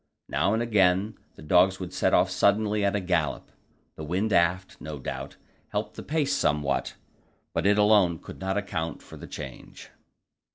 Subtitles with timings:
[0.27, 3.51] Now and again the dogs would set off suddenly at a gallop.
[3.97, 5.35] The wind aft, no doubt,
[5.69, 6.95] helped the pace somewhat,
[7.53, 9.91] but it alone could not account for the change.